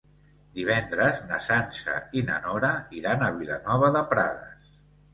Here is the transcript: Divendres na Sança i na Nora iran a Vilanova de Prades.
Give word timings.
Divendres 0.53 1.21
na 1.33 1.39
Sança 1.49 1.99
i 2.21 2.25
na 2.31 2.41
Nora 2.49 2.75
iran 3.03 3.29
a 3.31 3.31
Vilanova 3.39 3.97
de 4.01 4.07
Prades. 4.13 4.79